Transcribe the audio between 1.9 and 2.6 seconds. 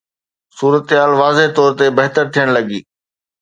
بهتر ٿيڻ